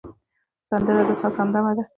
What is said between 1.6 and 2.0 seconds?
ده